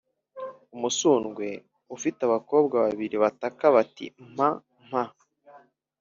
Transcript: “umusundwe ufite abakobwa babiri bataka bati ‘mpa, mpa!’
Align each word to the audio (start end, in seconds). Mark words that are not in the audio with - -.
“umusundwe 0.75 1.47
ufite 1.95 2.19
abakobwa 2.27 2.75
babiri 2.85 3.15
bataka 3.23 3.65
bati 3.75 4.05
‘mpa, 4.33 4.49
mpa!’ 4.87 5.03